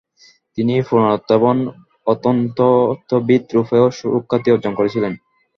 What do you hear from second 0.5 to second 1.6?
তিনি পুরাতত্ত্ব এবং